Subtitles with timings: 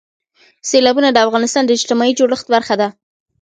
[0.69, 2.87] سیلابونه د افغانستان د اجتماعي جوړښت برخه ده.